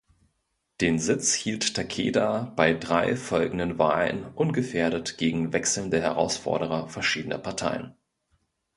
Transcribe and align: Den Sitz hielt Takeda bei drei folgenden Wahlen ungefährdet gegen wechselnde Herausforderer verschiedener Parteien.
Den 0.81 0.97
Sitz 0.97 1.35
hielt 1.35 1.75
Takeda 1.75 2.51
bei 2.55 2.73
drei 2.73 3.15
folgenden 3.15 3.77
Wahlen 3.77 4.25
ungefährdet 4.33 5.19
gegen 5.19 5.53
wechselnde 5.53 6.01
Herausforderer 6.01 6.87
verschiedener 6.87 7.37
Parteien. 7.37 7.93